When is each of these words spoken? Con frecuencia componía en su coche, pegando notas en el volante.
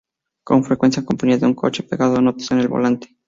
Con 0.43 0.63
frecuencia 0.63 1.05
componía 1.05 1.35
en 1.35 1.41
su 1.41 1.55
coche, 1.55 1.83
pegando 1.83 2.19
notas 2.21 2.49
en 2.49 2.57
el 2.57 2.67
volante. 2.67 3.17